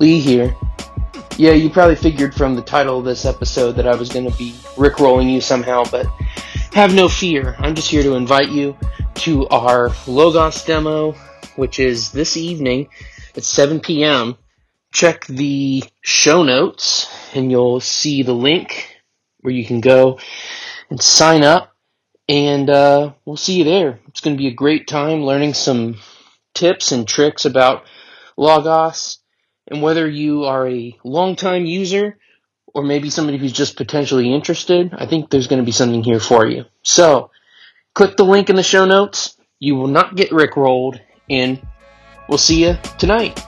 be 0.00 0.18
here. 0.18 0.56
Yeah, 1.36 1.52
you 1.52 1.68
probably 1.68 1.94
figured 1.94 2.34
from 2.34 2.56
the 2.56 2.62
title 2.62 2.98
of 2.98 3.04
this 3.04 3.26
episode 3.26 3.72
that 3.72 3.86
I 3.86 3.94
was 3.94 4.08
going 4.08 4.28
to 4.28 4.36
be 4.38 4.52
rickrolling 4.74 5.30
you 5.30 5.42
somehow, 5.42 5.84
but 5.90 6.06
have 6.72 6.94
no 6.94 7.06
fear. 7.06 7.54
I'm 7.58 7.74
just 7.74 7.90
here 7.90 8.02
to 8.02 8.14
invite 8.14 8.48
you 8.48 8.78
to 9.16 9.46
our 9.48 9.90
Logos 10.06 10.64
demo, 10.64 11.12
which 11.56 11.78
is 11.78 12.12
this 12.12 12.38
evening 12.38 12.88
at 13.36 13.44
7 13.44 13.80
p.m. 13.80 14.38
Check 14.90 15.26
the 15.26 15.84
show 16.00 16.42
notes 16.42 17.06
and 17.34 17.50
you'll 17.50 17.80
see 17.80 18.22
the 18.22 18.32
link 18.32 18.96
where 19.40 19.52
you 19.52 19.66
can 19.66 19.82
go 19.82 20.18
and 20.88 21.00
sign 21.00 21.44
up. 21.44 21.76
And 22.26 22.70
uh, 22.70 23.12
we'll 23.26 23.36
see 23.36 23.58
you 23.58 23.64
there. 23.64 24.00
It's 24.08 24.20
going 24.20 24.34
to 24.34 24.42
be 24.42 24.48
a 24.48 24.54
great 24.54 24.88
time 24.88 25.24
learning 25.24 25.52
some 25.52 25.98
tips 26.54 26.90
and 26.90 27.06
tricks 27.06 27.44
about 27.44 27.84
Logos. 28.38 29.19
And 29.70 29.82
whether 29.82 30.08
you 30.08 30.44
are 30.44 30.68
a 30.68 30.98
long-time 31.04 31.64
user 31.64 32.18
or 32.66 32.82
maybe 32.82 33.08
somebody 33.10 33.38
who's 33.38 33.52
just 33.52 33.76
potentially 33.76 34.32
interested, 34.32 34.92
I 34.92 35.06
think 35.06 35.30
there's 35.30 35.46
going 35.46 35.60
to 35.60 35.66
be 35.66 35.72
something 35.72 36.02
here 36.02 36.20
for 36.20 36.46
you. 36.46 36.64
So, 36.82 37.30
click 37.94 38.16
the 38.16 38.24
link 38.24 38.50
in 38.50 38.56
the 38.56 38.62
show 38.62 38.84
notes. 38.84 39.36
You 39.58 39.76
will 39.76 39.88
not 39.88 40.16
get 40.16 40.30
rickrolled, 40.30 41.00
and 41.28 41.60
we'll 42.28 42.38
see 42.38 42.64
you 42.64 42.78
tonight. 42.98 43.44